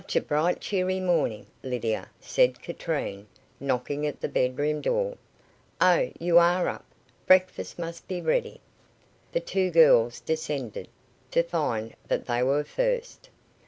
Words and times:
"Such 0.01 0.15
a 0.15 0.21
bright 0.21 0.59
cheery 0.59 0.99
morning, 0.99 1.45
Lydia," 1.61 2.09
said 2.19 2.59
Katrine, 2.63 3.27
knocking 3.59 4.07
at 4.07 4.19
the 4.19 4.27
bedroom 4.27 4.81
door. 4.81 5.15
"Oh, 5.79 6.09
you 6.17 6.39
are 6.39 6.67
up. 6.67 6.85
Breakfast 7.27 7.77
must 7.77 8.07
be 8.07 8.19
ready." 8.19 8.61
The 9.31 9.41
two 9.41 9.69
girls 9.69 10.19
descended, 10.19 10.87
to 11.29 11.43
find 11.43 11.93
that 12.07 12.25
they 12.25 12.41
were 12.41 12.63
first. 12.63 13.29